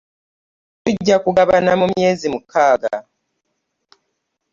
Tujja 0.83 1.15
kukigabana 1.23 1.71
mu 1.79 1.85
myezi 1.93 2.25
mukaaga. 2.33 2.95